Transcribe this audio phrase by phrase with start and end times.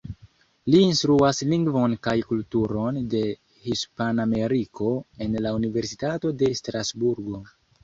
[0.69, 3.21] Li instruas lingvon kaj kulturon de
[3.67, 4.91] Hispanameriko
[5.27, 7.47] en la Universitato de Strasburgo.